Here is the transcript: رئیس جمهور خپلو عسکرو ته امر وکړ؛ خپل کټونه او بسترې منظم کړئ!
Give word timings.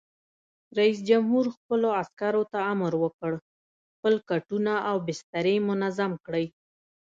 رئیس 0.77 0.99
جمهور 1.09 1.45
خپلو 1.55 1.87
عسکرو 2.01 2.43
ته 2.51 2.59
امر 2.73 2.93
وکړ؛ 3.03 3.33
خپل 3.93 4.13
کټونه 4.29 4.73
او 4.89 4.95
بسترې 5.07 5.55
منظم 5.69 6.11
کړئ! 6.25 6.45